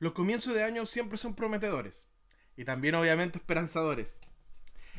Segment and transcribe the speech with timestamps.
[0.00, 2.06] Los comienzos de año siempre son prometedores
[2.56, 4.20] y también obviamente esperanzadores.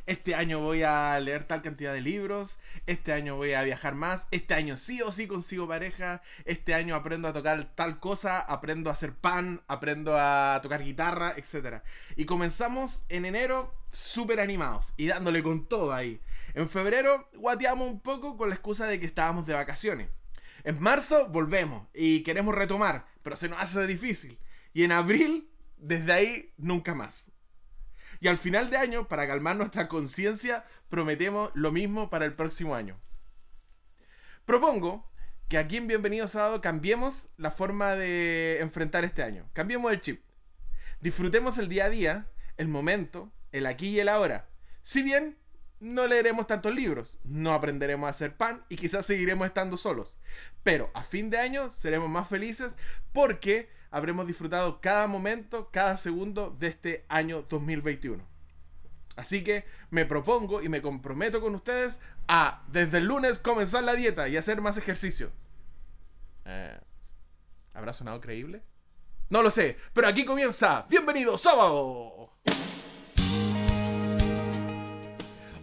[0.05, 4.27] Este año voy a leer tal cantidad de libros, este año voy a viajar más,
[4.31, 8.89] este año sí o sí consigo pareja, este año aprendo a tocar tal cosa, aprendo
[8.89, 11.81] a hacer pan, aprendo a tocar guitarra, etc.
[12.17, 16.19] Y comenzamos en enero súper animados y dándole con todo ahí.
[16.55, 20.09] En febrero guateamos un poco con la excusa de que estábamos de vacaciones.
[20.65, 24.37] En marzo volvemos y queremos retomar, pero se nos hace difícil.
[24.79, 27.33] Y en abril, desde ahí, nunca más.
[28.21, 32.75] Y al final de año, para calmar nuestra conciencia, prometemos lo mismo para el próximo
[32.75, 32.97] año.
[34.45, 35.11] Propongo
[35.49, 39.49] que aquí en Bienvenido Sábado cambiemos la forma de enfrentar este año.
[39.51, 40.23] Cambiemos el chip.
[41.01, 44.47] Disfrutemos el día a día, el momento, el aquí y el ahora.
[44.83, 45.37] Si bien
[45.79, 50.17] no leeremos tantos libros, no aprenderemos a hacer pan y quizás seguiremos estando solos.
[50.63, 52.77] Pero a fin de año seremos más felices
[53.13, 58.23] porque habremos disfrutado cada momento, cada segundo de este año 2021.
[59.15, 63.95] Así que me propongo y me comprometo con ustedes a desde el lunes comenzar la
[63.95, 65.31] dieta y hacer más ejercicio.
[66.45, 66.79] Eh,
[67.73, 68.63] ¿Habrá sonado creíble?
[69.29, 70.85] No lo sé, pero aquí comienza.
[70.89, 72.33] Bienvenido sábado.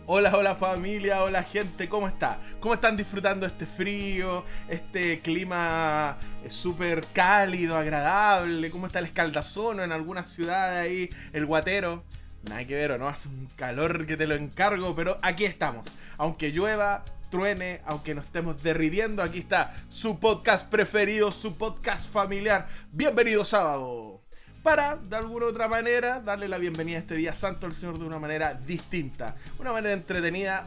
[0.09, 2.39] Hola, hola familia, hola gente, ¿cómo está?
[2.61, 8.71] ¿Cómo están disfrutando este frío, este clima eh, súper cálido, agradable?
[8.71, 12.05] ¿Cómo está el escaldazono en algunas ciudades ahí, el guatero?
[12.45, 13.09] Nada que ver, ¿no?
[13.09, 15.89] Hace un calor que te lo encargo, pero aquí estamos.
[16.19, 22.69] Aunque llueva, truene, aunque nos estemos derritiendo, aquí está su podcast preferido, su podcast familiar.
[22.93, 24.26] Bienvenido sábado
[24.67, 28.05] para, de alguna otra manera, darle la bienvenida a este día santo al Señor de
[28.05, 30.65] una manera distinta, una manera entretenida,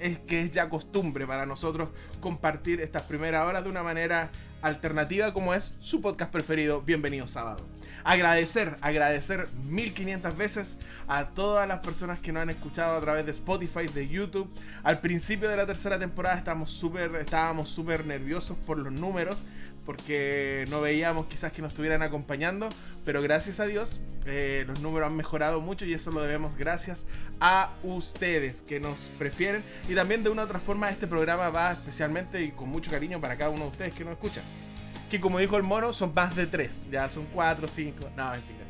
[0.00, 1.88] es que es ya costumbre para nosotros
[2.20, 4.30] compartir estas primeras horas de una manera
[4.62, 7.66] alternativa como es su podcast preferido, Bienvenido Sábado.
[8.04, 13.32] Agradecer, agradecer 1500 veces a todas las personas que nos han escuchado a través de
[13.32, 14.48] Spotify, de YouTube.
[14.84, 19.44] Al principio de la tercera temporada estábamos súper estábamos súper nerviosos por los números,
[19.84, 22.68] porque no veíamos quizás que nos estuvieran acompañando,
[23.04, 27.06] pero gracias a Dios eh, los números han mejorado mucho y eso lo debemos gracias
[27.40, 31.72] a ustedes que nos prefieren y también de una u otra forma este programa va
[31.72, 34.44] especialmente y con mucho cariño para cada uno de ustedes que nos escuchan.
[35.10, 38.61] Que como dijo el mono, son más de tres, ya son cuatro, cinco, no, mentira.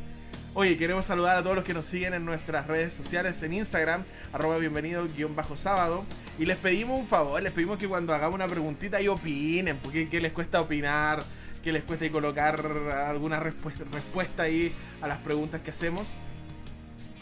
[0.55, 4.05] Oye, queremos saludar a todos los que nos siguen en nuestras redes sociales, en Instagram,
[4.35, 6.05] arroba bienvenido guion bajo sábado.
[6.39, 10.11] Y les pedimos un favor, les pedimos que cuando hagamos una preguntita y opinen, porque
[10.11, 11.23] ¿qué les cuesta opinar?
[11.65, 12.61] ¿Qué les cuesta colocar
[13.07, 14.71] alguna respuesta, respuesta ahí
[15.01, 16.12] a las preguntas que hacemos?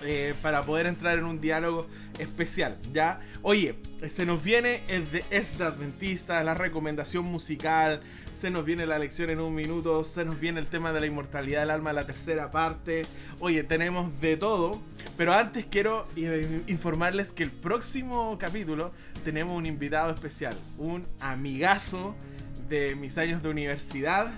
[0.03, 1.87] Eh, para poder entrar en un diálogo
[2.19, 3.21] especial, ¿ya?
[3.43, 3.77] Oye,
[4.11, 8.01] se nos viene es de, es Adventista, la recomendación musical,
[8.41, 11.05] se nos viene la lección en un minuto, se nos viene el tema de la
[11.05, 13.05] inmortalidad del alma, la tercera parte.
[13.39, 14.81] Oye, tenemos de todo,
[15.19, 18.93] pero antes quiero eh, informarles que el próximo capítulo
[19.25, 22.17] tenemos un invitado especial, un amigazo
[22.71, 24.33] de mis años de universidad.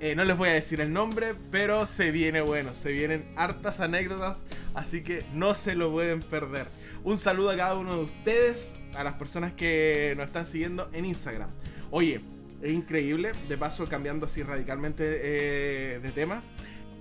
[0.00, 3.80] Eh, no les voy a decir el nombre, pero se viene bueno, se vienen hartas
[3.80, 4.42] anécdotas,
[4.74, 6.66] así que no se lo pueden perder.
[7.04, 11.06] Un saludo a cada uno de ustedes, a las personas que nos están siguiendo en
[11.06, 11.48] Instagram.
[11.90, 12.20] Oye,
[12.62, 16.42] es increíble, de paso cambiando así radicalmente eh, de tema,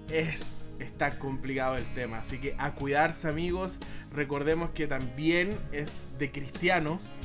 [0.10, 3.80] es, está complicado el tema, así que a cuidarse amigos,
[4.14, 7.16] recordemos que también es de cristianos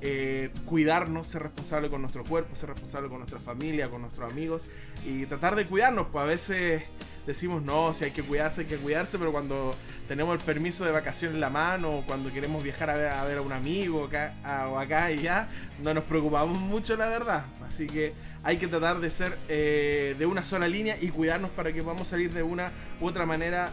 [0.00, 4.62] eh, cuidarnos, ser responsable con nuestro cuerpo, ser responsable con nuestra familia, con nuestros amigos
[5.06, 6.82] y tratar de cuidarnos, pues a veces
[7.26, 9.74] decimos no, si hay que cuidarse, hay que cuidarse, pero cuando
[10.06, 13.40] tenemos el permiso de vacación en la mano, o cuando queremos viajar a ver a,
[13.40, 14.34] un amigo acá,
[14.70, 15.48] o acá y ya,
[15.82, 17.44] no nos preocupamos mucho, la verdad.
[17.68, 18.12] Así que
[18.44, 22.06] hay que tratar de ser eh, de una sola línea y cuidarnos para que podamos
[22.06, 22.70] salir de una
[23.00, 23.70] u otra manera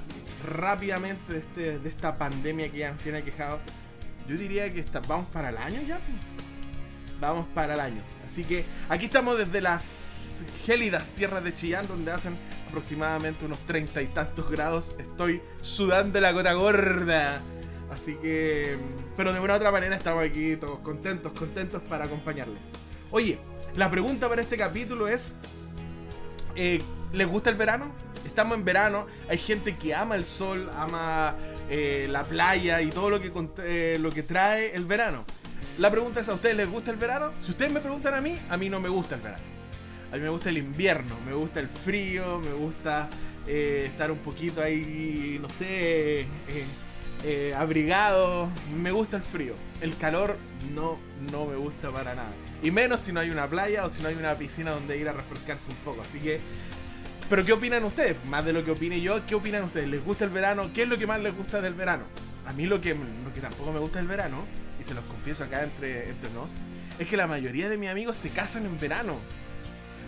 [0.48, 3.60] rápidamente de, este, de esta pandemia que ya nos tiene quejado
[4.28, 5.98] yo diría que vamos para el año ya.
[5.98, 6.18] Pues.
[7.20, 8.02] Vamos para el año.
[8.28, 14.02] Así que aquí estamos desde las gélidas tierras de Chillán, donde hacen aproximadamente unos treinta
[14.02, 14.94] y tantos grados.
[14.98, 17.42] Estoy sudando la gota gorda.
[17.92, 18.78] Así que...
[19.16, 22.72] Pero de una u otra manera estamos aquí todos contentos, contentos para acompañarles.
[23.12, 23.38] Oye,
[23.76, 25.36] la pregunta para este capítulo es...
[26.56, 26.82] Eh,
[27.14, 27.92] ¿Les gusta el verano?
[28.26, 31.36] Estamos en verano, hay gente que ama el sol, ama
[31.70, 35.26] eh, la playa y todo lo que, eh, lo que trae el verano.
[35.78, 37.32] La pregunta es, ¿a ustedes les gusta el verano?
[37.40, 39.44] Si ustedes me preguntan a mí, a mí no me gusta el verano.
[40.12, 43.10] A mí me gusta el invierno, me gusta el frío, me gusta
[43.48, 46.28] eh, estar un poquito ahí, no sé,
[47.58, 48.50] abrigado.
[48.80, 49.56] Me gusta el frío.
[49.82, 50.38] El calor
[50.76, 51.00] no,
[51.32, 52.32] no me gusta para nada.
[52.62, 55.10] Y menos si no hay una playa o si no hay una piscina donde ir
[55.10, 56.02] a refrescarse un poco.
[56.02, 56.40] Así que
[57.30, 58.18] Pero ¿qué opinan ustedes?
[58.26, 59.88] Más de lo que opine yo, ¿qué opinan ustedes?
[59.88, 60.72] ¿Les gusta el verano?
[60.74, 62.04] ¿Qué es lo que más les gusta del verano?
[62.46, 64.46] A mí lo que, lo que tampoco me gusta del verano,
[64.80, 66.54] y se los confieso acá entre, entre nos,
[67.00, 69.18] es que la mayoría de mis amigos se casan en verano.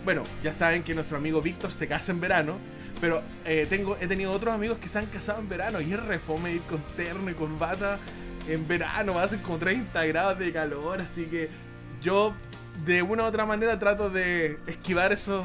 [0.04, 2.58] Bueno, ya saben que nuestro amigo Víctor se casa en verano,
[3.00, 6.02] pero eh, tengo, he tenido otros amigos que se han casado en verano y es
[6.04, 7.98] refome ir con terno y con bata
[8.48, 11.48] en verano, hacen como 30 grados de calor, así que
[12.00, 12.34] yo
[12.84, 15.44] de una u otra manera trato de esquivar esos,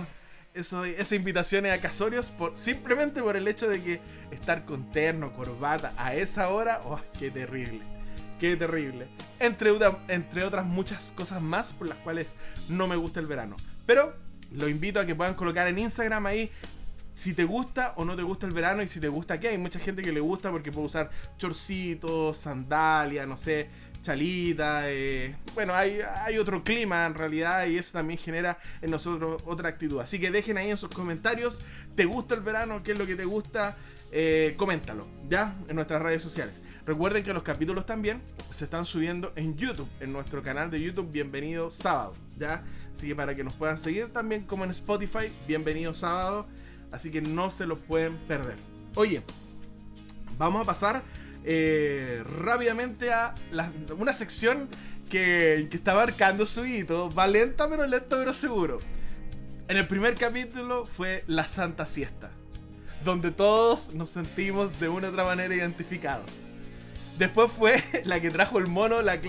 [0.54, 4.02] eso, esas invitaciones a casorios por, simplemente por el hecho de que
[4.32, 7.82] estar con terno, corbata a esa hora, oh, qué terrible.
[8.40, 9.08] Qué terrible.
[9.40, 12.34] Entre, otras muchas cosas más por las cuales
[12.70, 13.56] no me gusta el verano.
[13.86, 14.16] Pero
[14.52, 16.52] lo invito a que puedan colocar en Instagram ahí
[17.14, 19.50] si te gusta o no te gusta el verano y si te gusta qué.
[19.50, 23.70] Hay mucha gente que le gusta porque puede usar chorcitos, sandalia, no sé,
[24.02, 24.84] chalita.
[24.86, 29.70] Eh, bueno, hay, hay otro clima en realidad y eso también genera en nosotros otra
[29.70, 30.00] actitud.
[30.00, 31.62] Así que dejen ahí en sus comentarios,
[31.96, 32.82] ¿te gusta el verano?
[32.84, 33.76] ¿Qué es lo que te gusta?
[34.12, 35.56] Eh, coméntalo, ¿ya?
[35.70, 36.56] En nuestras redes sociales.
[36.86, 41.10] Recuerden que los capítulos también se están subiendo en YouTube, en nuestro canal de YouTube
[41.12, 42.64] Bienvenido Sábado, ¿ya?
[42.92, 46.46] Así que para que nos puedan seguir también como en Spotify, Bienvenido Sábado.
[46.92, 48.58] Así que no se los pueden perder.
[48.96, 49.22] Oye,
[50.38, 51.04] vamos a pasar
[51.44, 53.34] eh, rápidamente a
[53.98, 54.70] una sección
[55.12, 57.12] que, está marcando su hito.
[57.12, 58.80] Va lenta, pero lento, pero seguro.
[59.68, 62.32] En el primer capítulo fue la Santa Siesta,
[63.04, 66.32] donde todos nos sentimos de una u otra manera identificados.
[67.18, 69.20] Después fue la que trajo el mono la,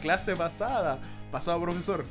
[0.00, 1.00] clase pasada.
[1.30, 2.04] Pasado profesor.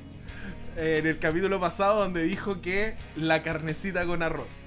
[0.76, 4.62] En el capítulo pasado donde dijo que la carnecita con arroz.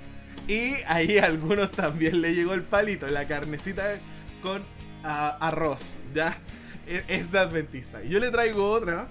[0.48, 3.06] Y ahí a algunos también le llegó el palito.
[3.06, 3.98] La carnecita
[4.42, 4.62] con
[5.02, 5.94] arroz.
[6.14, 6.38] Ya.
[6.86, 8.02] Es, es de adventista.
[8.02, 9.08] Y yo le traigo otra.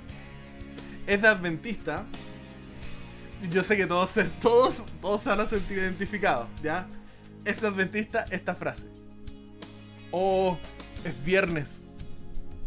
[1.07, 2.05] Es de adventista.
[3.49, 6.47] Yo sé que todos, todos, todos se van a sentir identificados.
[6.61, 6.87] ¿Ya?
[7.45, 8.87] Es de adventista esta frase.
[10.11, 10.57] Oh
[11.03, 11.83] es viernes.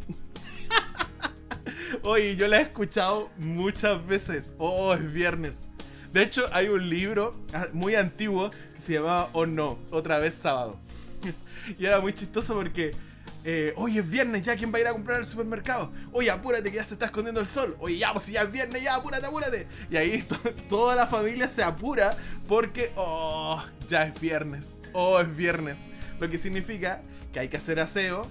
[2.02, 4.52] Oye, yo la he escuchado muchas veces.
[4.58, 5.68] Oh, es viernes.
[6.12, 10.34] De hecho, hay un libro ah, muy antiguo que se llamaba Oh no, otra vez
[10.34, 10.78] sábado.
[11.78, 12.92] y era muy chistoso porque,
[13.44, 15.92] eh, oye, es viernes, ya, ¿quién va a ir a comprar al supermercado?
[16.12, 17.76] Oye, apúrate que ya se está escondiendo el sol.
[17.80, 19.66] Oye, ya, pues si ya es viernes, ya, apúrate, apúrate.
[19.90, 20.26] Y ahí
[20.68, 22.16] toda la familia se apura
[22.48, 24.80] porque, oh, ya es viernes.
[24.92, 25.88] Oh, es viernes.
[26.20, 28.26] Lo que significa que hay que hacer aseo.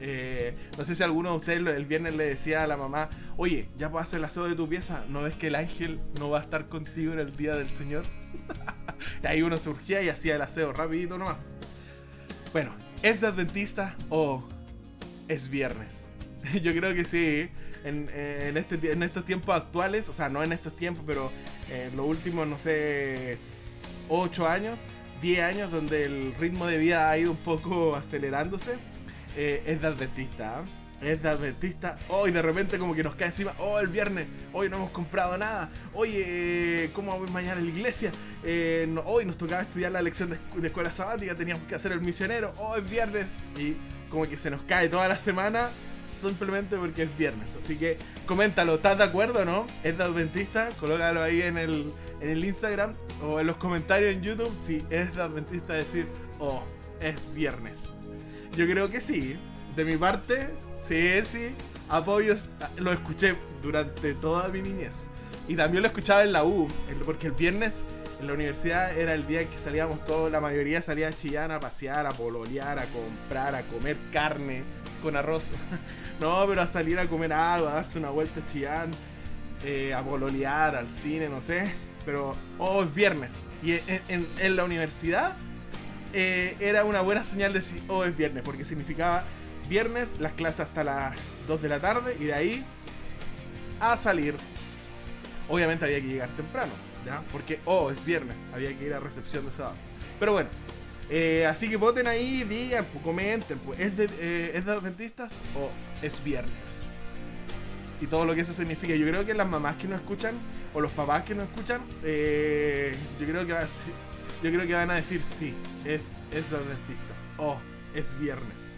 [0.00, 3.68] Eh, no sé si alguno de ustedes el viernes le decía a la mamá, oye,
[3.76, 6.38] ya puedes hacer el aseo de tu pieza, ¿no ves que el ángel no va
[6.38, 8.04] a estar contigo en el día del Señor?
[9.22, 11.38] y ahí uno surgía y hacía el aseo rapidito nomás.
[12.58, 12.72] Bueno,
[13.04, 14.42] ¿es de adventista o
[15.28, 16.08] es viernes?
[16.60, 17.48] Yo creo que sí.
[17.84, 18.08] En,
[18.56, 21.30] este, en estos tiempos actuales, o sea, no en estos tiempos, pero
[21.70, 23.38] en los últimos, no sé,
[24.08, 24.80] 8 años,
[25.22, 28.74] 10 años donde el ritmo de vida ha ido un poco acelerándose,
[29.36, 30.60] eh, es de adventista.
[30.60, 30.87] ¿eh?
[31.00, 31.96] Es de adventista.
[32.08, 33.54] Hoy de repente como que nos cae encima.
[33.58, 34.26] Oh, el viernes.
[34.52, 35.70] Hoy no hemos comprado nada.
[35.94, 38.10] Oye, ¿cómo vamos mañana a la iglesia?
[38.42, 41.34] Eh, hoy nos tocaba estudiar la lección de, escuela sabática.
[41.36, 42.52] Teníamos que hacer el misionero.
[42.58, 43.26] Oh, es viernes.
[43.56, 43.76] Y
[44.10, 45.68] como que se nos cae toda la semana
[46.08, 47.54] simplemente porque es viernes.
[47.54, 49.66] Así que coméntalo, ¿estás de acuerdo o no?
[49.84, 50.70] ¿Es de adventista?
[50.80, 55.14] Colócalo ahí en el, en el Instagram o en los comentarios en YouTube si es
[55.14, 56.08] de adventista decir,
[56.38, 56.62] oh,
[57.00, 57.94] es viernes.
[58.56, 59.38] Yo creo que sí.
[59.78, 61.54] De mi parte, sí.
[61.88, 62.34] Apoyo,
[62.78, 65.04] lo escuché durante toda mi niñez.
[65.46, 66.66] Y también lo escuchaba en la U,
[67.04, 67.84] porque el viernes
[68.20, 71.52] en la universidad era el día en que salíamos todos, la mayoría salía a Chillán
[71.52, 74.64] a pasear, a pololear, a comprar, a comer carne
[75.00, 75.50] con arroz.
[76.20, 78.90] no, pero a salir a comer algo, a darse una vuelta a Chillán,
[79.64, 81.72] eh, a pololear, al cine, no sé.
[82.04, 83.36] Pero, oh, es viernes.
[83.62, 85.36] Y en, la universidad
[86.12, 89.22] eh, era una buena señal de decir, oh, es viernes, porque significaba
[89.68, 92.64] viernes, las clases hasta las 2 de la tarde y de ahí
[93.80, 94.34] a salir.
[95.48, 96.72] Obviamente había que llegar temprano
[97.32, 99.76] porque, oh, es viernes, había que ir a recepción de sábado.
[100.18, 100.48] Pero bueno,
[101.10, 105.34] eh, así que voten ahí, digan, pues, comenten, pues, ¿es de, eh, ¿es de adventistas
[105.56, 105.70] o
[106.04, 106.52] es viernes?
[108.00, 108.94] Y todo lo que eso significa.
[108.94, 110.34] Yo creo que las mamás que nos escuchan,
[110.74, 113.54] o los papás que nos escuchan, eh, yo, creo que
[114.42, 117.56] yo creo que van a decir sí, es, es de adventistas, o
[117.94, 118.74] es viernes.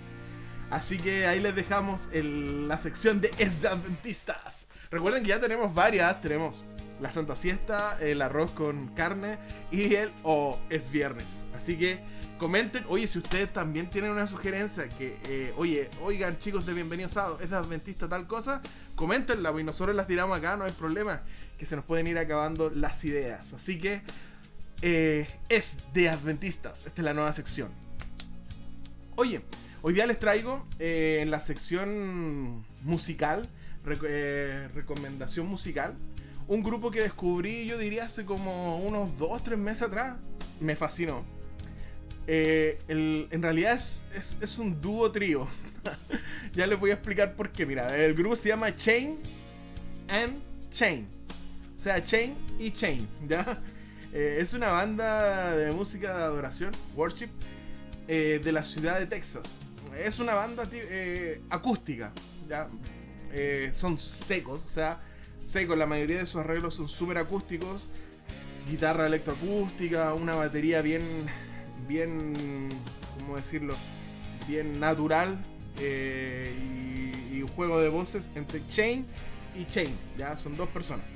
[0.70, 4.68] Así que ahí les dejamos la sección de Es Adventistas.
[4.90, 6.20] Recuerden que ya tenemos varias.
[6.20, 6.64] Tenemos
[7.00, 9.38] la Santa Siesta, el arroz con carne
[9.70, 11.44] y el o es viernes.
[11.56, 11.98] Así que
[12.38, 17.08] comenten, oye, si ustedes también tienen una sugerencia que, eh, oye, oigan chicos de Bienvenido
[17.08, 18.62] Sábado, es adventista tal cosa,
[18.94, 21.20] coméntenla y nosotros las tiramos acá, no hay problema,
[21.58, 23.52] que se nos pueden ir acabando las ideas.
[23.52, 24.02] Así que
[24.82, 26.86] eh, es de Adventistas.
[26.86, 27.70] Esta es la nueva sección.
[29.16, 29.42] Oye,
[29.82, 33.48] hoy día les traigo eh, en la sección musical,
[34.06, 35.94] eh, recomendación musical,
[36.48, 40.16] un grupo que descubrí yo diría hace como unos 2, 3 meses atrás.
[40.60, 41.24] Me fascinó.
[42.26, 44.04] en realidad es,
[44.40, 45.48] es un dúo trío.
[46.52, 47.64] ya les voy a explicar por qué.
[47.64, 49.18] Mira, el grupo se llama Chain
[50.08, 51.06] and Chain.
[51.76, 53.58] O sea, Chain y Chain, ¿ya?
[54.12, 57.28] Eh, es una banda de música de adoración, worship,
[58.08, 59.58] eh, de la ciudad de Texas.
[59.98, 62.12] Es una banda eh, acústica,
[62.48, 62.68] ¿ya?
[63.72, 65.00] son secos, o sea,
[65.42, 65.78] secos.
[65.78, 67.90] La mayoría de sus arreglos son súper acústicos.
[68.68, 71.02] Guitarra electroacústica, una batería bien,
[71.88, 72.68] bien,
[73.18, 73.74] ¿cómo decirlo?
[74.48, 75.38] Bien natural.
[75.78, 79.06] y, y un juego de voces entre Chain
[79.56, 80.36] y Chain, ¿ya?
[80.36, 81.06] Son dos personas.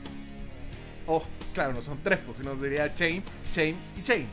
[1.07, 4.27] Oh, claro, no son tres, pues si no sería Chain, Chain y Chain.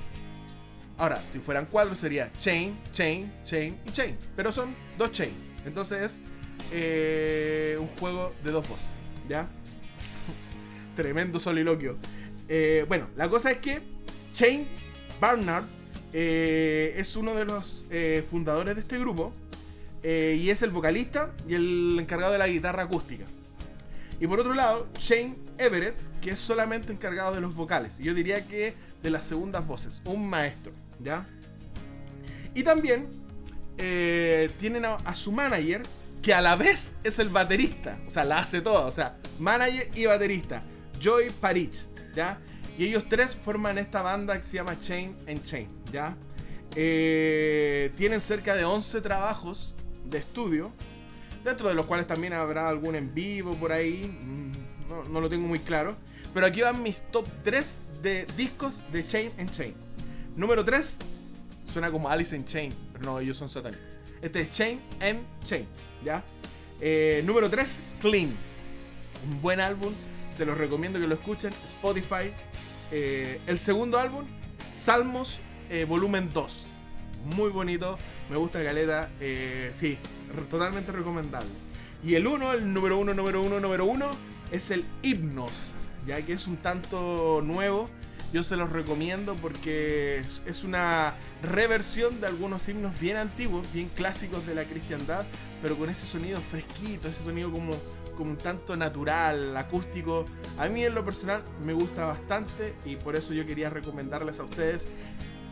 [1.02, 4.16] Ahora, si fueran cuatro sería Chain, Chain, Chain y Chain.
[4.36, 5.32] Pero son dos Chain.
[5.66, 6.22] Entonces es
[6.72, 8.92] eh, un juego de dos voces,
[9.28, 9.48] ¿ya?
[10.96, 11.98] Tremendo soliloquio.
[12.48, 13.82] Eh, bueno, la cosa es que
[14.32, 14.68] Chain
[15.20, 15.64] Barnard
[16.14, 17.88] eh, es uno de los
[18.30, 19.34] fundadores de este grupo
[20.04, 23.26] y es el vocalista y el encargado de la guitarra acústica.
[24.20, 27.98] Y por otro lado, Shane Everett, que es solamente encargado de los vocales.
[27.98, 31.28] Yo diría que de las segundas voces, un maestro, ¿ya?
[32.54, 33.10] Y también
[33.78, 35.84] eh, tienen a, su manager,
[36.22, 39.90] que a la vez es el baterista, o sea, la hace toda, o sea, manager
[39.96, 40.62] y baterista,
[41.00, 42.40] Joy Parich, ¿ya?
[42.78, 46.16] Y ellos tres forman esta banda que se llama Chain and Chain, ¿ya?
[46.76, 49.74] Eh, tienen cerca de 11 trabajos
[50.06, 50.72] de estudio
[51.44, 55.48] dentro de los cuales también habrá algún en vivo por ahí, mm, no, lo tengo
[55.48, 55.96] muy claro.
[56.34, 59.76] Pero aquí van mis top 3 de discos de Chain and Chain.
[60.36, 60.98] Número 3,
[61.64, 63.84] suena como Alice in Chain, pero no, ellos son satánicos.
[64.22, 65.66] Este es Chain and Chain,
[66.06, 66.24] ¿ya?
[66.80, 68.30] Eh, número 3, Clean.
[69.30, 69.94] Un buen álbum,
[70.36, 71.54] se los recomiendo que lo escuchen.
[71.64, 72.32] Spotify.
[72.92, 74.26] Eh, el segundo álbum,
[74.74, 76.68] Salmos, eh, volumen 2.
[77.36, 77.98] Muy bonito,
[78.30, 79.98] me gusta Galeta, eh, sí,
[80.50, 81.50] totalmente recomendable.
[82.04, 84.10] Y el uno, el número uno, número uno, número uno,
[84.52, 85.76] es el Himnos,
[86.08, 87.90] ya que es un tanto nuevo.
[88.34, 94.48] Yo se los recomiendo porque es una reversión de algunos himnos bien antiguos, bien clásicos
[94.48, 95.26] de la cristiandad,
[95.62, 97.74] pero con ese sonido fresquito, ese sonido como,
[98.18, 100.26] como un tanto natural, acústico.
[100.58, 104.44] A mí en lo personal me gusta bastante y por eso yo quería recomendarles a
[104.44, 104.90] ustedes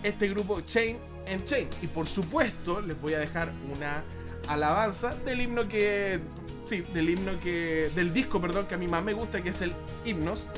[0.04, 0.98] este grupo Chain
[1.32, 1.68] and Chain.
[1.82, 4.04] Y por supuesto, les voy a dejar una
[4.48, 6.20] alabanza del himno que.
[6.66, 7.92] Sí, del himno que.
[7.96, 9.74] Del disco, perdón, que a mí más me gusta, que es el
[10.06, 10.50] himnos.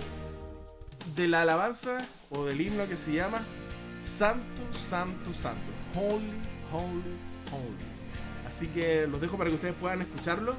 [1.15, 1.97] De la alabanza
[2.29, 3.39] o del himno que se llama
[3.99, 5.59] Santo, Santo, Santo.
[5.95, 6.31] Holy,
[6.71, 7.17] Holy,
[7.51, 7.91] Holy.
[8.47, 10.55] Así que los dejo para que ustedes puedan escucharlo.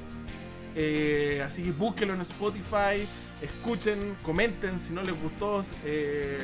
[0.75, 3.07] Eh, así que búsquenlo en Spotify,
[3.41, 5.63] escuchen, comenten si no les gustó.
[5.85, 6.39] Eh,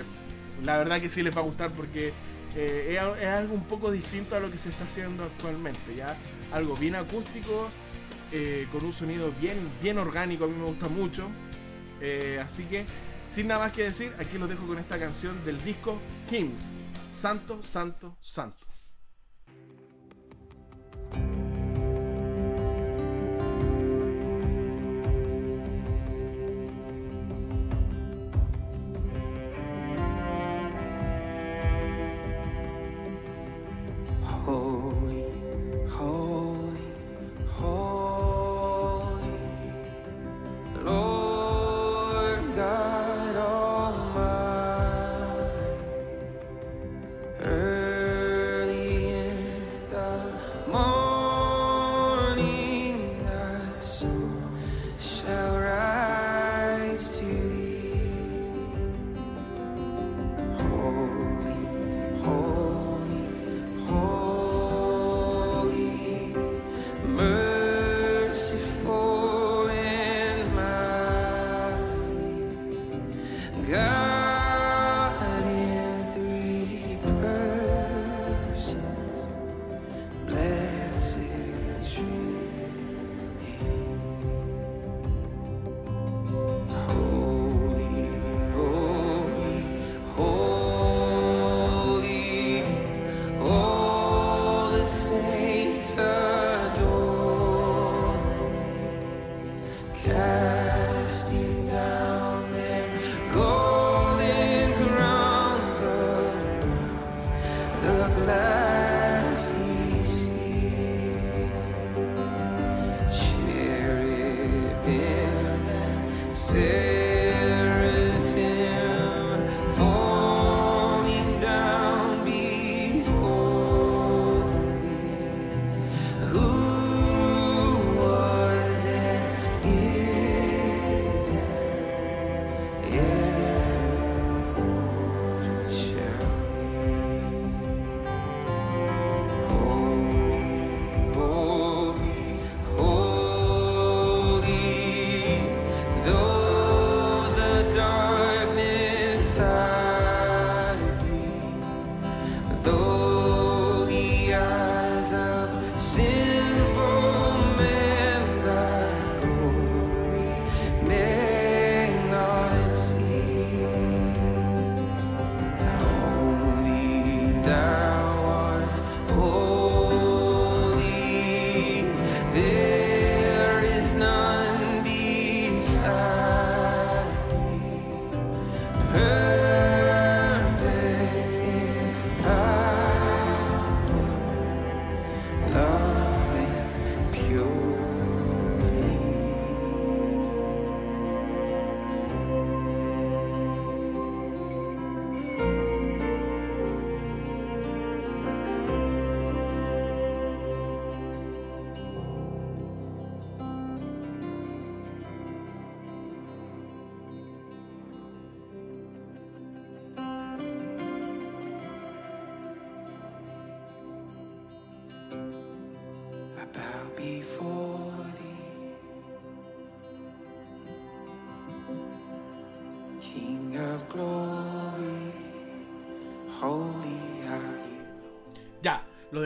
[0.64, 2.14] la verdad que sí les va a gustar porque
[2.56, 6.16] eh, es, algo un poco distinto a lo que se está haciendo actualmente, ¿ya?
[6.52, 7.70] Algo bien acústico,
[8.72, 11.28] con un sonido bien, bien orgánico, a mí me gusta mucho.
[12.44, 12.86] Así que,
[13.32, 16.00] sin nada más que decir, aquí los dejo con esta canción del disco
[16.32, 16.80] Hymns.
[17.12, 18.69] Santo, santo, santo.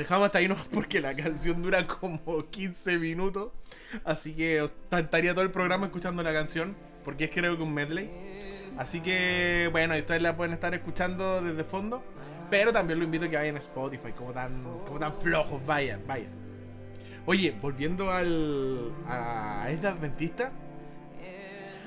[0.03, 3.51] Dejamos hasta ahí nomás porque la canción dura como 15 minutos.
[4.03, 6.75] Así que estaría todo el programa escuchando la canción.
[7.05, 8.09] Porque es creo que un medley.
[8.77, 12.03] Así que, bueno, ustedes la pueden estar escuchando desde fondo.
[12.49, 14.11] Pero también lo invito a que vayan a Spotify.
[14.11, 16.31] Como tan, como tan flojos, vayan, vayan.
[17.25, 18.91] Oye, volviendo al.
[19.07, 20.51] a este Adventista.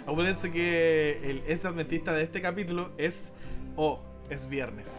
[0.06, 3.32] Acuérdense que el este Adventista de este capítulo es.
[3.76, 4.00] Oh,
[4.30, 4.98] es viernes.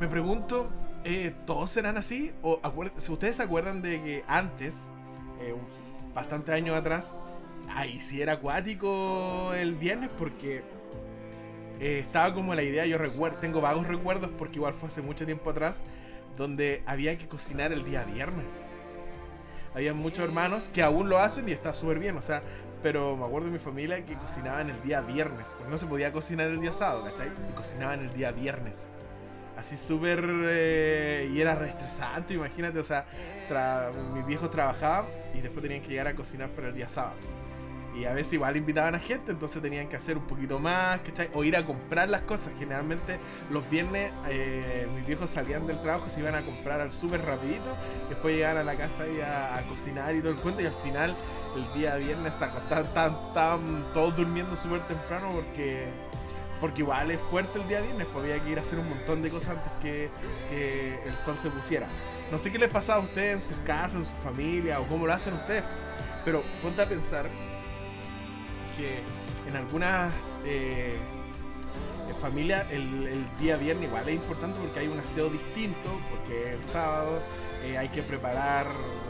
[0.00, 0.70] Me pregunto
[1.04, 2.32] eh, ¿todos serán así?
[2.42, 2.60] O
[2.96, 4.90] si ustedes se acuerdan de que antes,
[5.40, 5.54] eh,
[6.14, 7.18] bastante años atrás,
[7.74, 10.62] ahí sí era acuático el viernes porque
[11.80, 15.24] eh, estaba como la idea, yo recuerdo, tengo vagos recuerdos porque igual fue hace mucho
[15.24, 15.84] tiempo atrás,
[16.36, 18.66] donde había que cocinar el día viernes.
[19.74, 22.42] Había muchos hermanos que aún lo hacen y está súper bien, o sea,
[22.82, 26.12] pero me acuerdo de mi familia que cocinaban el día viernes, porque no se podía
[26.12, 27.28] cocinar el día sábado, ¿cachai?
[27.28, 28.90] Y cocinaban el día viernes
[29.60, 30.24] así súper...
[30.26, 33.06] Eh, y era re estresante, imagínate, o sea,
[34.14, 37.16] mis viejos trabajaban y después tenían que llegar a cocinar para el día sábado.
[37.94, 41.28] Y a veces igual invitaban a gente, entonces tenían que hacer un poquito más, ¿cachai?
[41.34, 42.52] O ir a comprar las cosas.
[42.56, 43.18] Generalmente
[43.50, 47.76] los viernes eh, mis viejos salían del trabajo, se iban a comprar al súper rapidito,
[48.08, 51.16] después llegaban a la casa y a, cocinar y todo el cuento, y al final
[51.56, 55.88] el día viernes estaban todos durmiendo súper temprano porque
[56.60, 59.22] porque igual es fuerte el día viernes, pues había que ir a hacer un montón
[59.22, 60.10] de cosas antes que,
[61.06, 61.86] el sol se pusiera.
[62.30, 65.06] No sé qué les pasa a ustedes en sus casas, en su familia, o cómo
[65.06, 65.64] lo hacen ustedes,
[66.24, 67.26] pero ponte a pensar
[68.76, 69.00] que
[69.48, 70.12] en algunas
[70.44, 70.96] eh,
[72.20, 77.20] familias el, día viernes igual es importante porque hay un aseo distinto, porque el sábado
[77.64, 78.66] eh, hay que preparar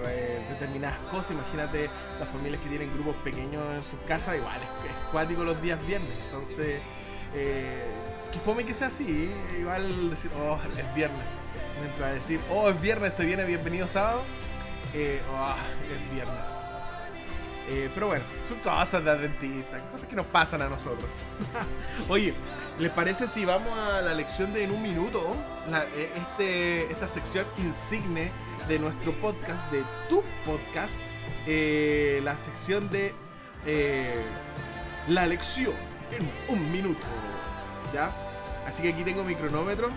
[0.06, 1.32] eh, determinadas cosas.
[1.32, 5.60] Imagínate las familias que tienen grupos pequeños en sus casas, igual es, es cuático los
[5.60, 6.10] días viernes.
[6.26, 6.80] Entonces
[7.34, 7.86] eh,
[8.32, 11.26] que fome que sea así, igual decir, oh, es viernes.
[11.80, 14.22] Mientras decir, oh, es viernes, se viene bienvenido sábado,
[14.94, 16.50] eh, oh, es viernes.
[17.68, 21.22] Eh, pero bueno, son cosas de adventista, cosas que nos pasan a nosotros.
[22.08, 22.34] Oye,
[22.78, 25.36] ¿les parece si vamos a la lección de en un minuto?
[25.96, 28.30] Eh, este, esta sección insigne
[28.66, 30.98] de nuestro podcast, de tu podcast,
[31.46, 33.14] la sección de
[35.08, 37.02] la lección en un minuto.
[37.92, 38.12] ¿Ya?
[38.66, 39.90] Así que aquí tengo mi cronómetro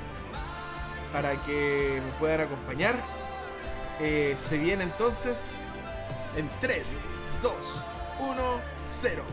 [1.12, 2.96] para que me puedan acompañar.
[4.00, 5.52] Eh, se viene entonces
[6.36, 7.02] en 3,
[7.42, 7.54] 2,
[8.20, 9.24] 1, 0.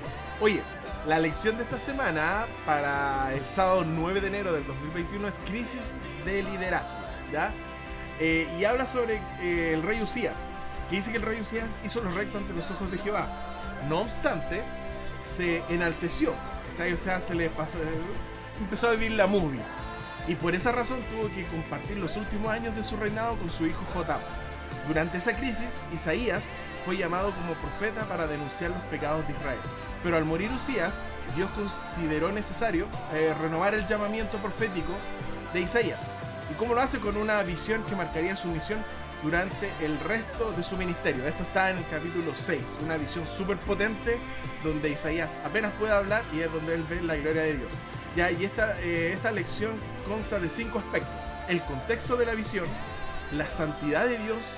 [0.40, 0.62] Oye,
[1.06, 5.92] la lección de esta semana para el sábado 9 de enero del 2021 es crisis
[6.24, 7.00] de liderazgo.
[7.32, 7.50] ¿Ya?
[8.20, 10.36] Eh, y habla sobre eh, el rey Usías,
[10.90, 13.28] que dice que el rey Usías hizo lo recto ante los ojos de Jehová.
[13.88, 14.62] No obstante,
[15.24, 16.34] se enalteció
[16.92, 17.78] o sea, se le pasó,
[18.58, 19.60] empezó a vivir la movie.
[20.28, 23.66] y por esa razón tuvo que compartir los últimos años de su reinado con su
[23.66, 24.20] hijo Jotam.
[24.86, 26.48] Durante esa crisis, Isaías
[26.84, 29.58] fue llamado como profeta para denunciar los pecados de Israel.
[30.02, 31.00] Pero al morir Usías,
[31.36, 34.92] Dios consideró necesario eh, renovar el llamamiento profético
[35.52, 36.00] de Isaías.
[36.50, 36.98] ¿Y cómo lo hace?
[36.98, 38.82] Con una visión que marcaría su misión
[39.22, 41.26] durante el resto de su ministerio.
[41.26, 44.18] Esto está en el capítulo 6, una visión súper potente
[44.64, 47.78] donde Isaías apenas puede hablar y es donde él ve la gloria de Dios.
[48.16, 49.72] Ya, y esta, eh, esta lección
[50.08, 51.24] consta de cinco aspectos.
[51.48, 52.66] El contexto de la visión,
[53.32, 54.56] la santidad de Dios,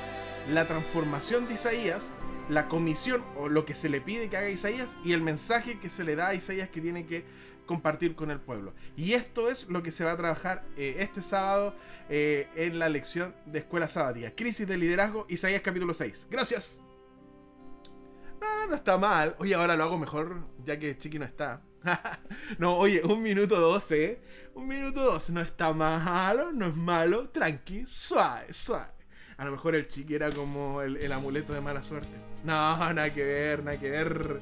[0.50, 2.12] la transformación de Isaías,
[2.48, 5.90] la comisión o lo que se le pide que haga Isaías y el mensaje que
[5.90, 7.24] se le da a Isaías que tiene que
[7.66, 8.74] compartir con el pueblo.
[8.96, 11.74] Y esto es lo que se va a trabajar eh, este sábado
[12.08, 14.34] eh, en la lección de Escuela Sabática.
[14.34, 16.28] Crisis de liderazgo, Isaías capítulo 6.
[16.30, 16.80] Gracias.
[18.40, 19.36] Ah, no está mal.
[19.38, 21.62] Oye, ahora lo hago mejor ya que Chiqui no está.
[22.58, 24.20] no, oye, un minuto 12.
[24.54, 25.32] Un minuto 12.
[25.32, 27.28] No está malo, no es malo.
[27.30, 28.90] Tranqui, suave, suave.
[29.36, 32.16] A lo mejor el Chiqui era como el, amuleto de mala suerte.
[32.44, 34.38] No, nada que ver, nada que ver.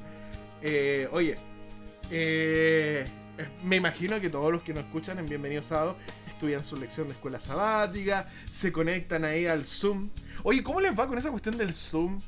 [0.61, 1.35] Eh, oye,
[2.11, 3.05] eh,
[3.63, 5.95] me imagino que todos los que nos escuchan en Bienvenidos Sábado
[6.27, 10.09] estudian su lección de escuela sabática, se conectan ahí al Zoom.
[10.43, 12.19] Oye, ¿cómo les va con esa cuestión del Zoom?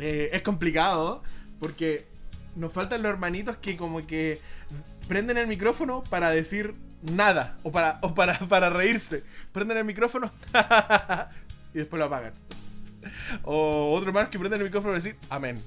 [0.00, 1.22] Eh, es complicado,
[1.60, 2.06] porque
[2.56, 4.40] nos faltan los hermanitos que como que
[5.08, 9.22] prenden el micrófono para decir nada, o para, o para, para reírse.
[9.52, 10.30] Prenden el micrófono
[11.74, 12.32] y después lo apagan.
[13.44, 15.60] O otro hermano que prenden el micrófono y decir amén.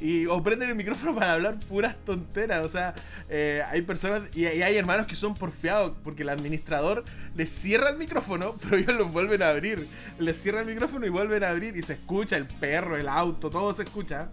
[0.00, 2.64] Y, o prenden el micrófono para hablar puras tonteras.
[2.64, 2.94] O sea,
[3.28, 7.04] eh, hay personas y, hay hermanos que son porfiados porque el administrador
[7.36, 9.86] les cierra el micrófono, pero ellos lo vuelven a abrir.
[10.18, 13.50] Les cierra el micrófono y vuelven a abrir y se escucha el perro, el auto,
[13.50, 14.28] todo se escucha.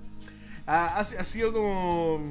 [0.65, 2.21] Ha, ha, sido como.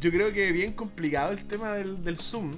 [0.00, 2.52] Yo creo que bien complicado el tema del, del Zoom.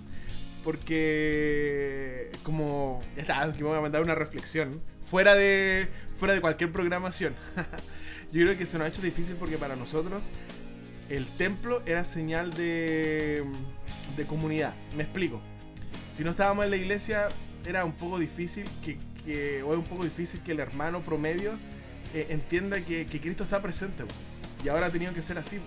[0.65, 2.31] Porque.
[2.43, 3.03] Como.
[3.15, 4.81] Ya está, que me voy a mandar una reflexión.
[5.05, 5.89] Fuera de.
[6.19, 7.35] Fuera de cualquier programación.
[8.35, 10.29] yo creo que se nos ha hecho difícil porque para nosotros
[11.09, 13.45] el templo era señal de,
[14.17, 14.75] de comunidad.
[14.97, 15.41] Me explico.
[16.13, 17.29] Si no estábamos en la iglesia,
[17.67, 21.53] era un poco difícil que, o es un poco difícil que el hermano promedio
[22.13, 24.05] eh, entienda que, Cristo está presente.
[24.65, 25.59] Y ahora ha tenido que ser así.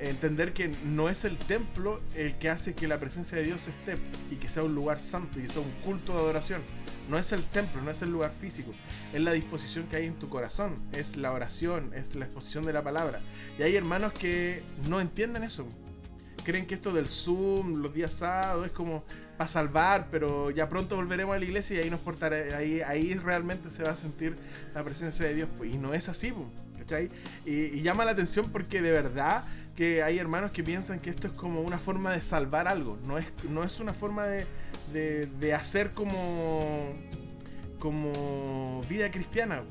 [0.00, 3.96] Entender que no es el templo el que hace que la presencia de Dios esté
[4.30, 6.62] y que sea un lugar santo y sea un culto de adoración
[7.08, 8.72] no es el templo, no es el lugar físico,
[9.12, 12.72] es la disposición que hay en tu corazón, es la oración, es la exposición de
[12.72, 13.20] la palabra.
[13.58, 15.66] Y hay hermanos que no entienden eso.
[16.44, 19.04] Creen que esto del Zoom, los días sábados, es como
[19.36, 23.14] para salvar, pero ya pronto volveremos a la iglesia y ahí nos portará, ahí, ahí
[23.14, 24.36] realmente se va a sentir
[24.74, 25.48] la presencia de Dios.
[25.64, 26.32] Y no es así,
[26.78, 27.10] ¿cachai?
[27.44, 29.44] y llama la atención porque de verdad
[29.78, 32.98] que hay hermanos que piensan que esto es como una forma de salvar algo.
[33.04, 34.44] No es, no es una forma de,
[35.38, 36.92] de, hacer como,
[37.78, 39.62] como vida cristiana.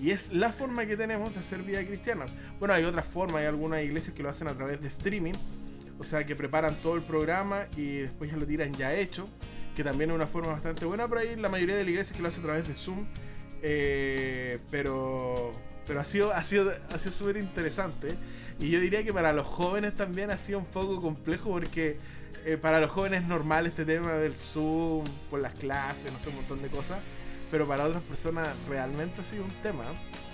[0.00, 2.26] Y es la forma que tenemos de hacer vida cristiana.
[2.60, 5.34] Bueno, hay otras formas, hay algunas iglesias que lo hacen a través de streaming.
[5.98, 9.28] O sea, que preparan todo el programa y después ya lo tiran ya hecho.
[9.74, 12.22] Que también es una forma bastante buena, pero hay la mayoría de las iglesias que
[12.22, 13.04] lo hace a través de Zoom.
[13.62, 15.50] Eh, pero
[15.90, 18.14] pero ha sido, ha sido, ha sido súper interesante.
[18.60, 21.98] Y yo diría que para los jóvenes también ha sido un poco complejo porque
[22.44, 26.28] eh, para los jóvenes es normal este tema del Zoom, por las clases, no sé,
[26.28, 27.00] un montón de cosas.
[27.50, 29.82] Pero para otras personas realmente ha sido un tema.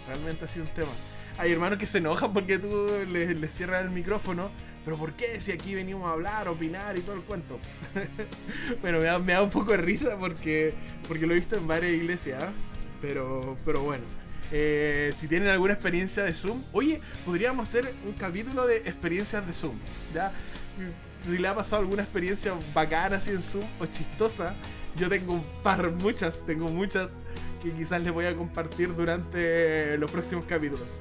[0.06, 0.90] Realmente ha sido un tema.
[1.38, 4.50] Hay hermanos que se enojan porque tú les, cierras el micrófono.
[4.84, 5.40] Pero ¿por qué?
[5.40, 7.58] Si aquí venimos a hablar, opinar y todo el cuento.
[8.82, 10.74] bueno, me da, me da, un poco de risa porque,
[11.08, 12.42] porque lo he visto en varias iglesias.
[12.42, 12.52] ¿ah?
[13.00, 14.04] Pero, pero bueno.
[14.52, 19.52] Eh, si tienen alguna experiencia de Zoom, oye, podríamos hacer un capítulo de experiencias de
[19.52, 19.76] Zoom.
[20.14, 20.32] ¿ya?
[21.22, 24.54] Si le ha pasado alguna experiencia bacana así en Zoom o chistosa,
[24.96, 27.10] yo tengo un par, muchas, tengo muchas
[27.62, 31.00] que quizás les voy a compartir durante los próximos capítulos.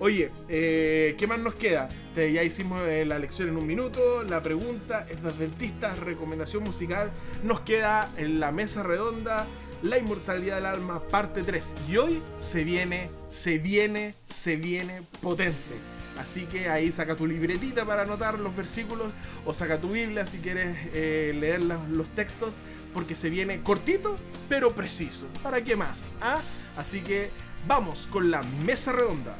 [0.00, 1.88] Oye, eh, ¿qué más nos queda?
[2.14, 7.12] ya hicimos eh, la lección en un minuto, la pregunta, es de dentistas, recomendación musical.
[7.44, 9.46] Nos queda en la mesa redonda
[9.82, 11.74] la inmortalidad del alma, parte 3.
[11.88, 15.76] Y hoy se viene, se viene, se viene potente.
[16.18, 19.12] Así que ahí saca tu libretita para anotar los versículos
[19.46, 22.56] o saca tu Biblia si quieres eh, leer los, textos
[22.92, 24.16] porque se viene cortito
[24.48, 25.28] pero preciso.
[25.44, 26.08] ¿Para qué más?
[26.20, 26.40] ¿Ah?
[26.76, 27.30] Así que
[27.68, 29.36] vamos con la mesa redonda.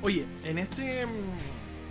[0.00, 1.10] Oye, en, este, en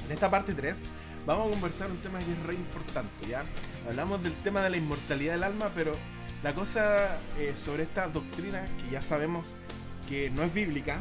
[0.10, 0.84] esta parte 3
[1.27, 3.43] vamos a conversar un tema que es re importante, ¿ya?
[3.88, 5.93] Hablamos del tema de la inmortalidad del alma, pero
[6.45, 9.58] la cosa eh, sobre esta doctrina, que ya sabemos
[10.08, 10.99] que no es bíblica,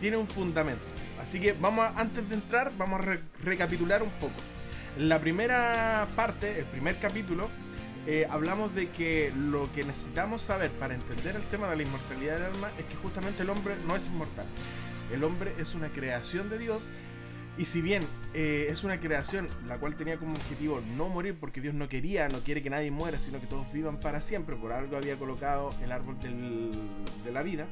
[0.00, 0.84] tiene un fundamento.
[1.20, 4.34] Así que vamos antes de entrar, vamos a recapitular un poco.
[4.98, 7.48] En la primera parte, el primer capítulo,
[8.08, 12.34] eh, hablamos de que lo que necesitamos saber para entender el tema de la inmortalidad
[12.34, 14.46] del alma es que justamente el hombre no es inmortal.
[15.12, 16.90] El hombre es una creación de Dios
[17.56, 18.02] y si bien
[18.34, 22.28] eh, es una creación la cual tenía como objetivo no morir porque Dios no quería,
[22.28, 25.70] no quiere que nadie muera, sino que todos vivan para siempre, por algo había colocado
[25.82, 27.66] el árbol de la vida,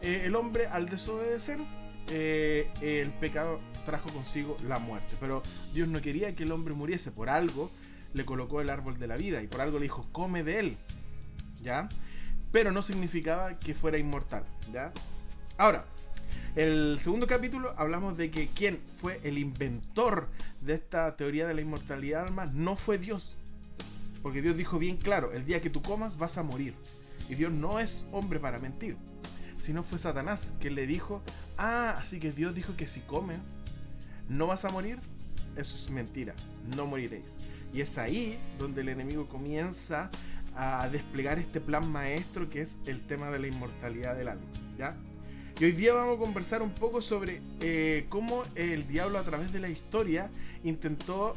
[0.00, 1.58] eh, el hombre al desobedecer,
[2.08, 5.16] el pecado trajo consigo la muerte.
[5.20, 7.70] Pero Dios no quería que el hombre muriese, por algo
[8.14, 10.76] le colocó el árbol de la vida y por algo le dijo, come de él.
[11.62, 11.88] ¿Ya?
[12.52, 14.44] Pero no significaba que fuera inmortal.
[14.72, 14.92] ¿Ya?
[15.56, 15.84] Ahora,
[16.56, 20.28] el segundo capítulo hablamos de que quien fue el inventor
[20.60, 23.34] de esta teoría de la inmortalidad del alma no fue Dios.
[24.22, 26.74] Porque Dios dijo bien claro, el día que tú comas vas a morir.
[27.28, 28.96] Y Dios no es hombre para mentir.
[29.58, 31.22] Sino fue Satanás que le dijo,
[31.58, 33.40] ah, así que Dios dijo que si comes
[34.28, 34.98] no vas a morir.
[35.56, 36.34] Eso es mentira,
[36.76, 37.36] no moriréis.
[37.72, 40.10] Y es ahí donde el enemigo comienza
[40.54, 44.46] a desplegar este plan maestro que es el tema de la inmortalidad del alma.
[44.78, 44.96] ¿ya?
[45.58, 49.52] Y hoy día vamos a conversar un poco sobre eh, cómo el diablo a través
[49.52, 50.28] de la historia
[50.64, 51.36] intentó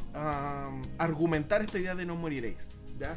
[0.98, 2.78] argumentar esta idea de no moriréis.
[3.00, 3.16] ¿ya?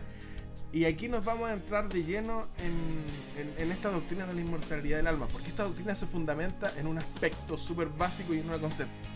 [0.72, 4.98] Y aquí nos vamos a entrar de lleno en, en, esta doctrina de la inmortalidad
[4.98, 8.58] del alma, porque esta doctrina se fundamenta en un aspecto súper básico y en una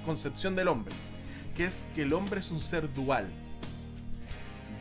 [0.07, 0.94] concepción del hombre,
[1.55, 3.29] que es que el hombre es un ser dual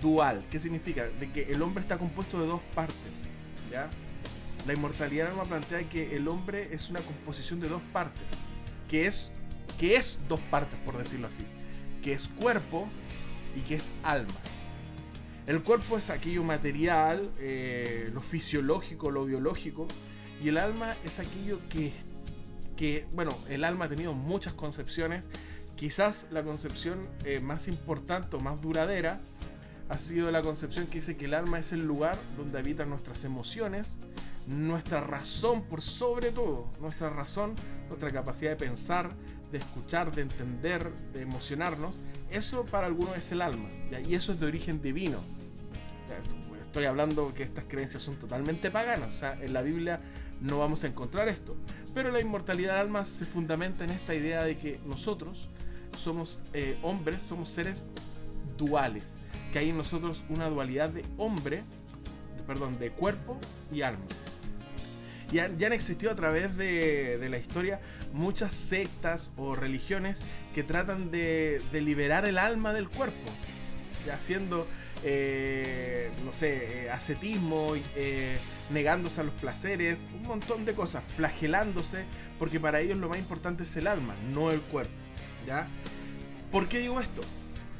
[0.01, 0.43] dual.
[0.51, 1.05] ¿Qué significa?
[1.19, 3.27] De que el hombre está compuesto de dos partes.
[3.71, 3.89] ¿ya?
[4.65, 8.23] La inmortalidad alma plantea que el hombre es una composición de dos partes.
[8.89, 9.31] Que es,
[9.79, 11.43] que es dos partes, por decirlo así.
[12.01, 12.87] Que es cuerpo
[13.55, 14.33] y que es alma.
[15.45, 19.87] El cuerpo es aquello material, eh, lo fisiológico, lo biológico.
[20.41, 21.91] Y el alma es aquello que,
[22.77, 25.25] que, bueno, el alma ha tenido muchas concepciones.
[25.75, 29.19] Quizás la concepción eh, más importante o más duradera
[29.89, 33.25] ha sido la concepción que dice que el alma es el lugar donde habitan nuestras
[33.25, 33.97] emociones,
[34.47, 37.55] nuestra razón por sobre todo, nuestra razón,
[37.87, 39.09] nuestra capacidad de pensar,
[39.51, 41.99] de escuchar, de entender, de emocionarnos,
[42.31, 43.69] eso para algunos es el alma,
[44.07, 45.19] y eso es de origen divino.
[46.65, 50.01] Estoy hablando que estas creencias son totalmente paganas, o sea, en la Biblia
[50.41, 51.55] no vamos a encontrar esto,
[51.93, 55.49] pero la inmortalidad del alma se fundamenta en esta idea de que nosotros
[55.97, 57.85] somos eh, hombres, somos seres
[58.57, 59.19] duales
[59.53, 61.63] que hay en nosotros una dualidad de hombre,
[62.47, 63.37] perdón, de cuerpo
[63.71, 64.03] y alma.
[65.33, 67.79] Ya han existido a través de, la historia
[68.13, 70.21] muchas sectas o religiones
[70.53, 73.31] que tratan de, liberar el alma del cuerpo,
[74.13, 74.67] haciendo,
[75.03, 78.37] eh, no sé, eh, ascetismo, eh,
[78.69, 82.05] negándose a los placeres, un montón de cosas, flagelándose,
[82.37, 84.93] porque para ellos lo más importante es el alma, no el cuerpo.
[85.47, 85.67] ¿ya?
[86.51, 87.21] ¿Por qué digo esto?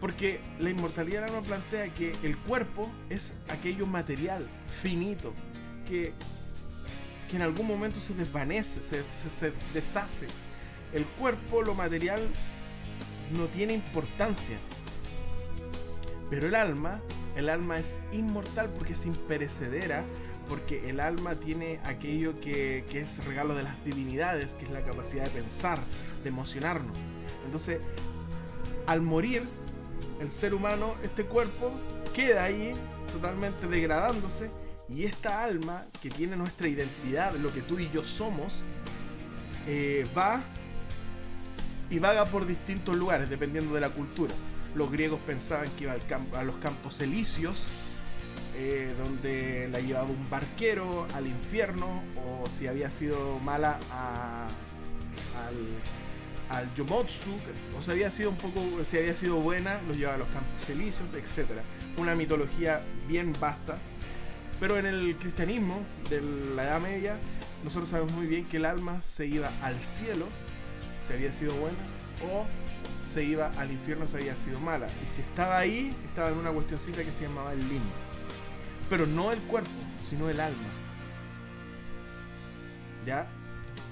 [0.02, 4.48] Porque la inmortalidad no plantea que el cuerpo es aquello material,
[4.82, 5.34] finito,
[5.88, 6.14] que,
[7.34, 10.28] que en algún momento se desvanece, se, deshace.
[10.94, 12.22] El cuerpo, lo material,
[13.36, 14.56] no tiene importancia.
[16.30, 17.02] Pero el alma,
[17.36, 20.04] el alma es inmortal porque es imperecedera,
[20.48, 24.84] porque el alma tiene aquello que, que, es regalo de las divinidades, que es la
[24.84, 25.80] capacidad de pensar,
[26.22, 26.96] de emocionarnos.
[27.46, 27.80] Entonces,
[28.86, 29.42] al morir,
[30.20, 31.72] el ser humano, este cuerpo,
[32.14, 32.76] queda ahí
[33.12, 34.52] totalmente degradándose
[34.90, 38.64] y esta alma que tiene nuestra identidad, lo que tú y yo somos,
[39.68, 40.42] eh, va
[41.90, 44.34] y vaga por distintos lugares dependiendo de la cultura.
[44.76, 45.96] Los griegos pensaban que iba
[46.38, 47.72] a los campos elíseos,
[48.56, 55.56] eh, donde la llevaba un barquero al infierno, o si había sido mala al
[56.50, 57.32] al Yomotsu,
[57.78, 60.70] o si había sido un poco, si había sido buena, los llevaba a los campos
[60.70, 61.50] elíseos, etc.
[61.98, 63.78] Una mitología bien vasta.
[64.64, 66.22] Pero en el cristianismo de
[66.56, 67.18] la Edad Media,
[67.66, 70.26] nosotros sabemos muy bien que el alma se iba al cielo,
[71.06, 71.78] si había sido buena,
[72.32, 72.46] o
[73.06, 74.88] se iba al infierno si había sido mala.
[75.06, 77.92] Y si estaba ahí, estaba en una cuestioncita que se llamaba el limbo.
[78.90, 79.70] Pero no el cuerpo,
[80.02, 80.70] sino el alma.
[83.06, 83.28] ¿Ya?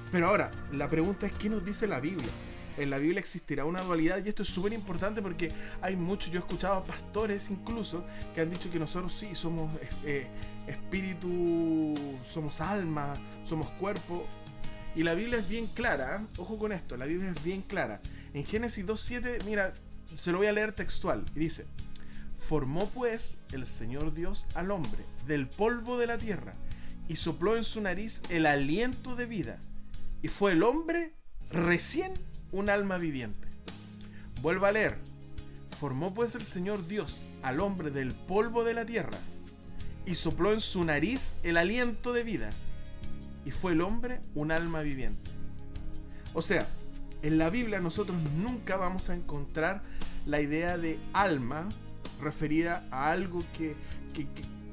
[0.09, 2.31] Pero ahora, la pregunta es, ¿qué nos dice la Biblia?
[2.77, 6.39] En la Biblia existirá una dualidad y esto es súper importante porque hay muchos, yo
[6.39, 9.69] he escuchado a pastores incluso que han dicho que nosotros sí somos
[10.05, 10.27] eh,
[10.71, 13.13] espíritu, somos alma,
[13.45, 14.25] somos cuerpo.
[14.95, 18.01] Y la Biblia es bien clara, ojo con esto, la Biblia es bien clara.
[18.33, 19.73] En Génesis 2.7, mira,
[20.07, 21.65] se lo voy a leer textual, y dice,
[22.35, 26.53] formó pues el Señor Dios al hombre del polvo de la tierra
[27.07, 29.59] y sopló en su nariz el aliento de vida
[30.21, 31.13] y fue el hombre
[31.51, 32.13] recién
[32.51, 33.47] un alma viviente.
[34.41, 34.95] Vuelvo a leer.
[35.79, 39.17] Formó pues el Señor Dios al hombre del polvo de la tierra
[40.05, 42.51] y sopló en su nariz el aliento de vida.
[43.45, 45.31] Y fue el hombre un alma viviente.
[46.33, 46.67] O sea,
[47.23, 49.81] en la Biblia nosotros nunca vamos a encontrar
[50.25, 51.69] la idea de alma
[52.21, 53.75] referida a algo que,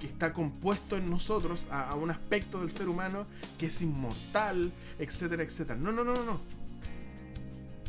[0.03, 3.27] está compuesto en nosotros, a, a, un aspecto del ser humano
[3.59, 5.79] que es inmortal, etcétera, etcétera.
[5.79, 6.41] No, no, no, no.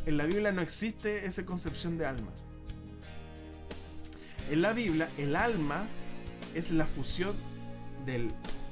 [0.05, 2.31] En la Biblia no existe esa concepción de alma.
[4.49, 5.85] En la Biblia, el alma
[6.55, 7.35] es la fusión
[8.05, 8.31] del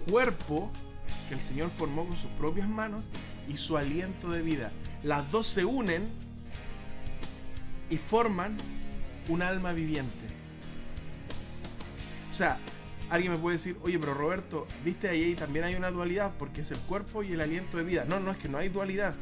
[0.09, 0.71] cuerpo
[1.27, 3.09] que el Señor formó con sus propias manos
[3.47, 4.71] y su aliento de vida.
[5.03, 6.07] Las dos se unen
[7.89, 8.57] y forman
[9.29, 10.27] un alma viviente.
[12.31, 12.59] O sea,
[13.09, 16.71] alguien me puede decir, oye, pero Roberto, viste ahí también hay una dualidad porque es
[16.71, 18.05] el cuerpo y el aliento de vida.
[18.05, 19.15] No, no es que no hay dualidad.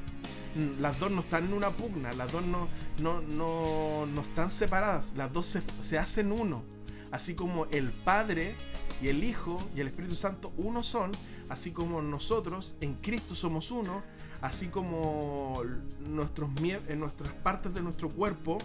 [0.80, 2.70] Las dos no están en una pugna, las dos no,
[3.02, 3.22] no,
[4.06, 6.64] no, están separadas, las dos se, se hacen uno.
[7.16, 8.56] Así como el Padre
[9.02, 11.14] y el Hijo y el Espíritu Santo uno son,
[11.48, 14.04] así como nosotros en Cristo somos uno,
[14.42, 15.64] así como
[16.10, 16.50] nuestros,
[16.90, 18.58] en nuestras partes de nuestro cuerpo,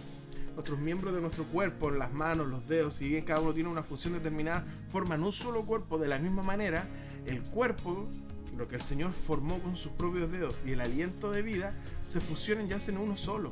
[0.55, 3.83] nuestros miembros de nuestro cuerpo, las manos, los dedos, si bien cada uno tiene una
[3.83, 6.89] función determinada, forman un solo cuerpo de la misma manera,
[7.25, 8.09] el cuerpo,
[8.57, 11.73] lo que el Señor formó con sus propios dedos y el aliento de vida,
[12.05, 13.51] se fusionan y hacen uno solo.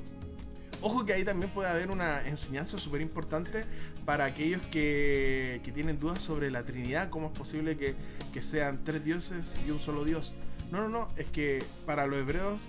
[0.81, 3.65] Ojo que ahí también puede haber una enseñanza súper importante
[4.05, 7.95] para aquellos que, tienen dudas sobre la Trinidad, cómo es posible que,
[8.41, 10.33] sean tres dioses y un solo Dios.
[10.71, 12.61] No, no, no, es que para los hebreos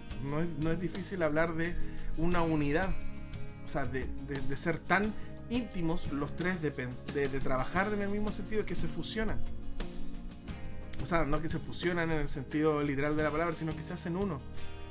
[0.59, 1.75] no es, difícil hablar de
[2.17, 2.91] una unidad,
[3.65, 4.07] o sea, de,
[4.57, 5.15] ser tan
[5.49, 9.41] íntimos los tres, de, de, trabajar en el mismo sentido que se fusionan.
[11.03, 13.85] O sea, no que se fusionan en el sentido literal de la palabra, sino que
[13.85, 14.41] se hacen uno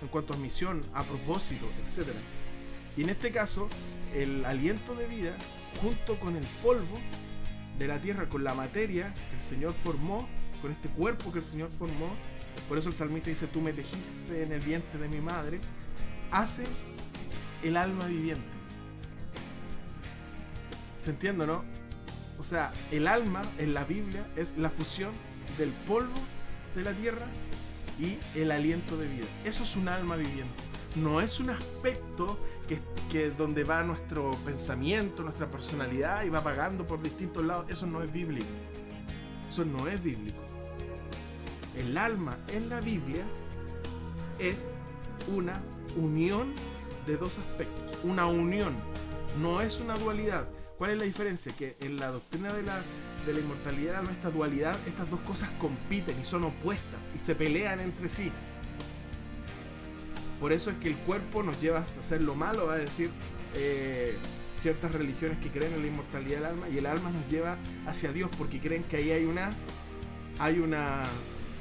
[0.01, 2.17] en cuanto a misión, a propósito, etcétera.
[2.97, 3.69] Y en este caso,
[4.15, 5.35] el aliento de vida,
[5.81, 6.99] junto con el polvo
[7.77, 10.27] de la tierra, con la materia que el Señor formó,
[10.61, 12.13] con este cuerpo que el Señor formó,
[12.67, 15.59] por eso el salmista dice, tú me tejiste en el vientre de mi madre,
[16.31, 16.63] hace
[17.63, 18.47] el alma viviente.
[20.97, 21.63] ¿Se entiende, no?
[22.37, 25.11] O sea, el alma en la Biblia es la fusión
[25.57, 26.19] del polvo
[26.75, 27.25] de la tierra
[27.99, 29.25] y el aliento de vida.
[29.45, 30.53] Eso es un alma viviente.
[30.95, 32.39] No es un aspecto
[33.09, 38.03] que, donde va nuestro pensamiento, nuestra personalidad y va pagando por distintos lados, eso no
[38.03, 38.47] es bíblico.
[39.49, 40.37] Eso no es bíblico.
[41.75, 43.23] El alma en la Biblia
[44.37, 44.69] es
[45.33, 45.61] una
[45.95, 46.53] unión
[47.07, 47.99] de dos aspectos.
[48.03, 48.75] Una unión,
[49.41, 50.47] no es una dualidad.
[50.77, 51.51] ¿Cuál es la diferencia?
[51.57, 52.79] Que en la doctrina de la,
[53.25, 57.35] de la inmortalidad, no esta dualidad, estas dos cosas compiten y son opuestas y se
[57.35, 58.31] pelean entre sí.
[60.39, 63.09] Por eso es que el cuerpo nos lleva a hacer lo malo, va a decir
[63.55, 64.17] eh,
[64.57, 68.13] ciertas religiones que creen en la inmortalidad del alma, y el alma nos lleva hacia
[68.13, 69.51] Dios porque creen que ahí hay una,
[70.39, 71.03] hay una,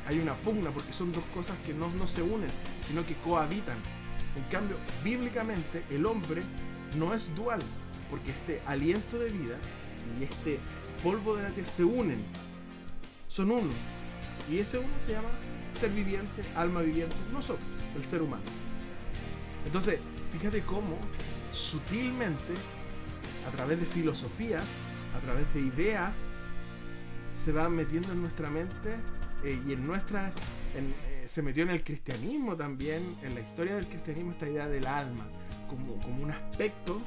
[0.07, 2.51] hay una pugna, porque son dos cosas que no, no se unen,
[2.87, 3.79] sino que cohabitan.
[4.37, 6.43] En cambio, bíblicamente el hombre
[6.97, 7.61] no es dual,
[8.11, 9.57] porque este aliento de vida
[10.21, 10.61] y este
[11.03, 12.19] polvo de la tierra se unen,
[13.29, 13.73] son uno.
[14.51, 15.29] Y ese uno se llama
[15.75, 18.43] ser viviente, alma viviente, nosotros, el ser humano.
[19.69, 20.01] Entonces,
[20.33, 20.97] fíjate cómo
[21.53, 22.55] sutilmente,
[23.47, 24.79] a través de filosofías,
[25.15, 26.33] a través de ideas,
[27.35, 28.95] se va metiendo en nuestra mente
[29.45, 30.33] eh, y en nuestra...
[30.75, 34.87] Eh, se metió en el cristianismo también, en la historia del cristianismo, esta idea del
[34.87, 35.29] alma,
[35.69, 37.03] como, como un aspecto,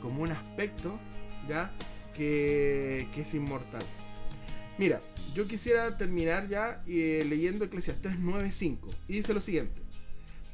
[0.00, 0.98] como un aspecto,
[1.46, 1.70] ¿ya?
[2.14, 3.82] Que, que es inmortal.
[4.78, 5.02] Mira,
[5.34, 8.78] yo quisiera terminar ya eh, leyendo Eclesiastés 9.5.
[9.06, 9.89] Y dice lo siguiente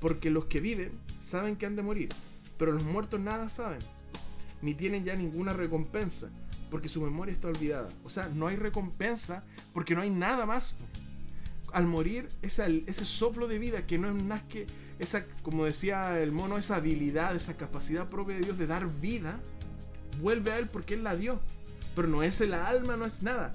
[0.00, 2.08] porque los que viven saben que han de morir,
[2.58, 3.80] pero los muertos nada saben,
[4.62, 6.28] ni tienen ya ninguna recompensa,
[6.70, 7.88] porque su memoria está olvidada.
[8.04, 10.76] O sea, no hay recompensa porque no hay nada más.
[11.72, 14.66] Al morir, ese, ese soplo de vida que no es más que
[14.98, 19.38] esa, como decía el mono, esa habilidad, esa capacidad propia de Dios de dar vida,
[20.20, 21.40] vuelve a Él porque Él la dio.
[21.94, 23.52] Pero no es el alma, no es nada.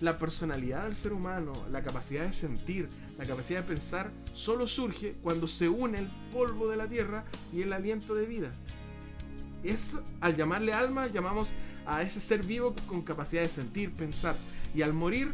[0.00, 5.14] La personalidad del ser humano, la capacidad de sentir, la capacidad de pensar solo surge
[5.22, 8.50] cuando se une el polvo de la tierra y el aliento de vida.
[9.62, 11.48] Es, al llamarle alma, llamamos
[11.86, 14.36] a ese ser vivo con capacidad de sentir, pensar.
[14.74, 15.32] Y al morir,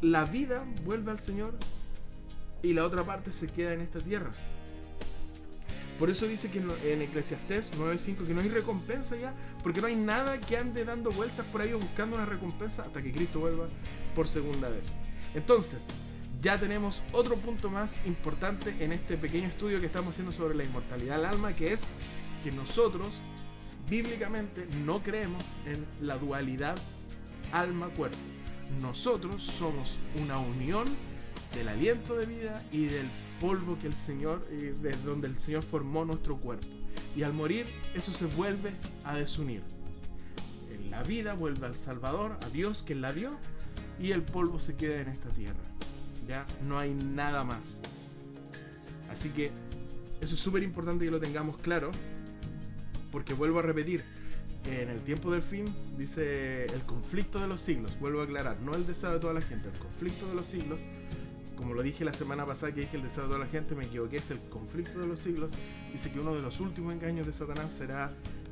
[0.00, 1.54] la vida vuelve al Señor
[2.62, 4.30] y la otra parte se queda en esta tierra.
[5.98, 9.32] Por eso dice que en Eclesiastés 9.5 que no hay recompensa ya,
[9.62, 13.12] porque no hay nada que ande dando vueltas por ahí buscando una recompensa hasta que
[13.12, 13.66] Cristo vuelva
[14.14, 14.96] por segunda vez.
[15.34, 15.88] Entonces,
[16.42, 20.64] ya tenemos otro punto más importante en este pequeño estudio que estamos haciendo sobre la
[20.64, 21.90] inmortalidad del alma, que es
[22.42, 23.20] que nosotros
[23.88, 26.76] bíblicamente no creemos en la dualidad
[27.52, 28.18] alma-cuerpo.
[28.80, 30.86] Nosotros somos una unión
[31.54, 33.06] del aliento de vida y del
[33.44, 36.66] polvo que el Señor, de donde el Señor formó nuestro cuerpo.
[37.14, 38.70] Y al morir, eso se vuelve
[39.04, 39.60] a desunir.
[40.72, 43.32] En la vida vuelve al Salvador, a Dios que la dio,
[44.00, 45.60] y el polvo se queda en esta tierra.
[46.26, 47.82] Ya no hay nada más.
[49.12, 49.50] Así que
[50.22, 51.90] eso es súper importante que lo tengamos claro,
[53.12, 54.02] porque vuelvo a repetir,
[54.64, 55.66] en el tiempo del fin
[55.98, 59.42] dice el conflicto de los siglos, vuelvo a aclarar, no el deseo de toda la
[59.42, 60.80] gente, el conflicto de los siglos
[61.56, 63.84] como lo dije la semana pasada que dije el deseo de toda la gente, me
[63.84, 65.52] equivoqué, es el conflicto de los siglos.
[65.92, 68.10] Dice que uno de los últimos engaños de Satanás será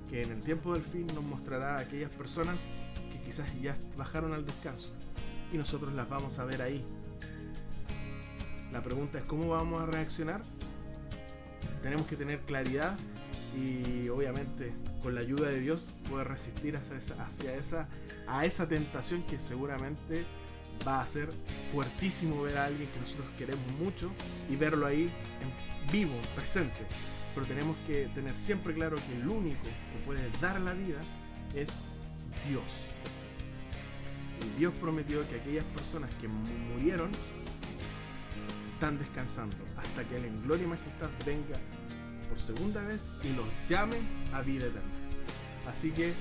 [0.09, 2.65] que en el tiempo del fin nos mostrará a aquellas personas
[3.13, 4.93] que quizás ya bajaron al descanso
[5.53, 6.85] y nosotros las vamos a ver ahí.
[8.73, 10.43] La pregunta es cómo vamos a reaccionar.
[11.83, 12.97] Tenemos que tener claridad
[13.57, 14.73] y obviamente
[15.03, 17.89] con la ayuda de Dios poder resistir hacia esa, hacia esa,
[18.27, 20.25] a esa tentación que seguramente
[20.87, 21.31] va a ser
[21.73, 24.11] fuertísimo ver a alguien que nosotros queremos mucho
[24.51, 26.87] y verlo ahí en vivo, presente.
[27.35, 31.01] Pero tenemos que tener siempre claro que el único que puede dar la vida
[31.55, 31.71] es
[32.49, 32.65] Dios.
[34.41, 37.11] Y Dios prometió que aquellas personas que murieron
[38.75, 41.57] están descansando hasta que Él en gloria y majestad venga
[42.29, 43.97] por segunda vez y los llame
[44.33, 44.91] a vida eterna.
[45.69, 46.13] Así que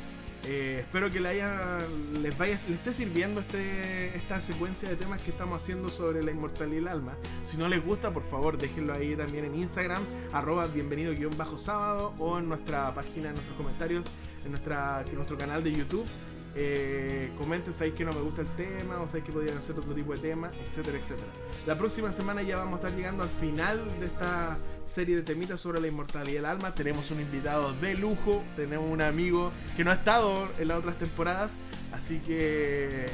[0.46, 1.80] eh, espero que le haya,
[2.22, 6.76] les, vaya, esté sirviendo este, esta secuencia de temas que estamos haciendo sobre la inmortalidad
[6.76, 7.14] y el alma.
[7.44, 10.02] Si no les gusta, por favor, déjenlo ahí también en Instagram,
[10.34, 14.08] arroba bienvenido guion bajo sábado o en nuestra página, en nuestros comentarios,
[14.46, 16.06] en, nuestra, en nuestro canal de YouTube.
[16.54, 19.94] Eh, comenten, sabéis que no me gusta el tema o sabéis que podrían hacer otro
[19.94, 21.28] tipo de tema, etcétera, etcétera.
[21.66, 25.62] La próxima semana ya vamos a estar llegando al final de esta serie de temitas
[25.62, 26.74] sobre la inmortalidad del alma.
[26.74, 31.00] Tenemos un invitado de lujo, tenemos un amigo que no ha estado en las otras
[31.00, 31.58] temporadas,
[31.94, 33.06] así que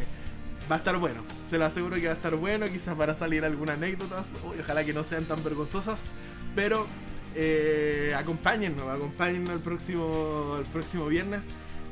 [0.69, 1.23] va a estar bueno.
[1.45, 4.83] Se lo aseguro que va a estar bueno, quizás van a salir algunas anécdotas, ojalá
[4.83, 6.11] que no sean tan vergonzosas,
[6.55, 6.87] pero
[7.35, 11.49] eh, acompáñennos, acompáñennos el próximo, el próximo viernes.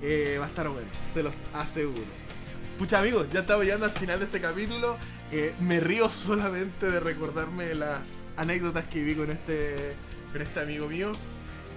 [0.07, 2.03] Eh, va a estar bueno, se los aseguro.
[2.77, 4.97] Pucha amigos, ya estamos llegando al final de este capítulo.
[5.31, 9.95] Eh, me río solamente de recordarme las anécdotas que viví con este,
[10.31, 11.11] con este amigo mío.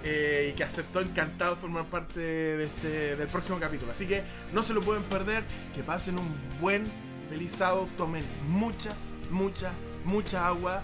[0.03, 3.91] Eh, y que aceptó encantado formar parte de este, del próximo capítulo.
[3.91, 4.21] Así que
[4.53, 5.43] no se lo pueden perder.
[5.73, 6.85] Que pasen un buen
[7.31, 7.87] felizado.
[7.97, 8.91] Tomen mucha,
[9.31, 9.71] mucha,
[10.05, 10.83] mucha agua.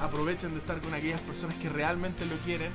[0.00, 2.72] aprovechen de estar con aquellas personas que realmente lo quieren.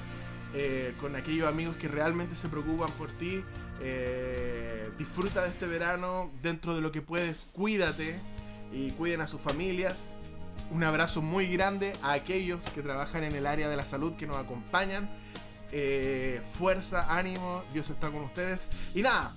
[1.01, 3.43] con aquellos amigos que realmente se preocupan por ti.
[3.81, 8.19] Eh, disfruta de este verano dentro de lo que puedes, cuídate
[8.71, 10.07] y cuiden a sus familias.
[10.71, 14.27] Un abrazo muy grande a aquellos que trabajan en el área de la salud que
[14.27, 15.09] nos acompañan.
[15.71, 18.69] Eh, fuerza, ánimo, Dios está con ustedes.
[18.93, 19.33] Y nada,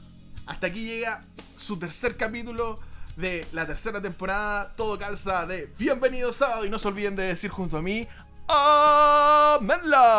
[0.47, 1.23] hasta aquí llega
[1.57, 2.79] su tercer capítulo
[3.17, 4.73] de la tercera temporada.
[4.77, 8.09] Todo calza de Bienvenido sábado y no se olviden de decir junto a mí,
[8.49, 10.11] ¡Amenla!